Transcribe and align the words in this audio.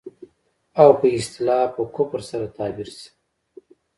او 0.81 0.89
په 0.99 1.07
اصطلاح 1.17 1.65
په 1.75 1.81
کفر 1.95 2.21
سره 2.29 2.45
تعبير 2.57 2.89
شي. 2.97 3.07